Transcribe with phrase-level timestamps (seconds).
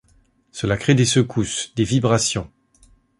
[0.51, 2.49] Cela crée des secousses, des vibrations.